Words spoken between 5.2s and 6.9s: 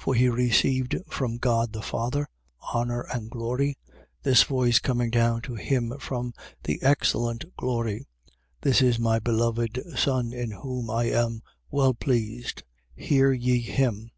to him from the